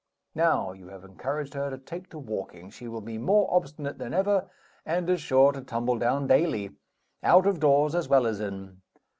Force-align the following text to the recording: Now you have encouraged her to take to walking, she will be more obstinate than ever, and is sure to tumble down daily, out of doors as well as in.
Now 0.33 0.71
you 0.71 0.87
have 0.87 1.03
encouraged 1.03 1.53
her 1.53 1.69
to 1.69 1.77
take 1.77 2.09
to 2.09 2.17
walking, 2.17 2.71
she 2.71 2.87
will 2.87 3.01
be 3.01 3.19
more 3.19 3.47
obstinate 3.53 3.99
than 3.99 4.15
ever, 4.15 4.49
and 4.83 5.07
is 5.07 5.21
sure 5.21 5.51
to 5.51 5.61
tumble 5.61 5.99
down 5.99 6.25
daily, 6.25 6.71
out 7.21 7.45
of 7.45 7.59
doors 7.59 7.93
as 7.93 8.09
well 8.09 8.25
as 8.25 8.39
in. 8.39 8.81